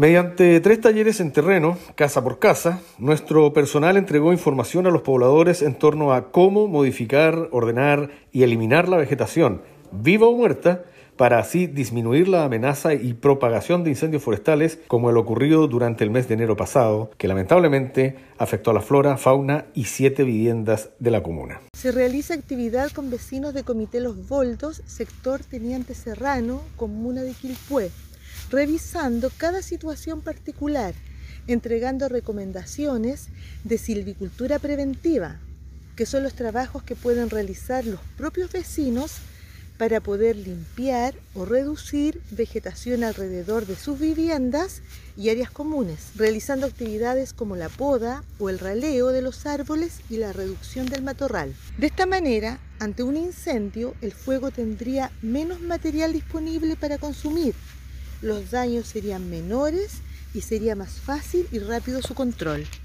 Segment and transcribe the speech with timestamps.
[0.00, 5.60] Mediante tres talleres en terreno, casa por casa, nuestro personal entregó información a los pobladores
[5.60, 9.60] en torno a cómo modificar, ordenar y eliminar la vegetación,
[9.92, 10.84] viva o muerta,
[11.18, 16.08] para así disminuir la amenaza y propagación de incendios forestales como el ocurrido durante el
[16.08, 21.10] mes de enero pasado, que lamentablemente afectó a la flora, fauna y siete viviendas de
[21.10, 21.60] la comuna.
[21.74, 27.90] Se realiza actividad con vecinos de Comité Los Voltos, sector Teniente Serrano, comuna de Quilpué,
[28.50, 30.94] revisando cada situación particular,
[31.46, 33.28] entregando recomendaciones
[33.64, 35.38] de silvicultura preventiva,
[35.96, 39.12] que son los trabajos que pueden realizar los propios vecinos
[39.78, 44.82] para poder limpiar o reducir vegetación alrededor de sus viviendas
[45.16, 50.18] y áreas comunes, realizando actividades como la poda o el raleo de los árboles y
[50.18, 51.54] la reducción del matorral.
[51.78, 57.54] De esta manera, ante un incendio, el fuego tendría menos material disponible para consumir,
[58.22, 60.02] los daños serían menores
[60.34, 62.66] y sería más fácil y rápido su control.